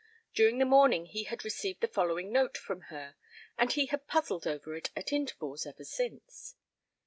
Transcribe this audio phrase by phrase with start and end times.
[0.33, 3.17] During the morning he had received the following note from her,
[3.55, 6.55] and he had puzzled over it at intervals ever since.